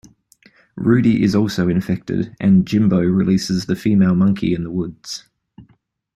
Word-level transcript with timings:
Rudy 0.77 1.21
is 1.21 1.35
also 1.35 1.69
infected, 1.69 2.35
and 2.39 2.65
"Jimbo" 2.65 3.01
releases 3.01 3.67
the 3.67 3.75
female 3.75 4.15
monkey 4.15 4.55
in 4.55 4.63
the 4.63 4.71
woods. 4.71 5.25